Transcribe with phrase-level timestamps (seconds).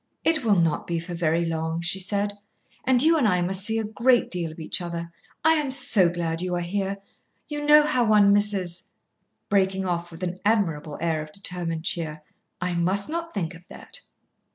[0.23, 2.35] "It will not be for very long," she said,
[2.85, 5.11] "and you and I must see a great deal of each other.
[5.45, 6.97] I am so glad you are here.
[7.47, 8.89] You know how one misses"
[9.51, 12.23] breaking off with an admirable air of determined cheer
[12.59, 13.99] "I must not think of that."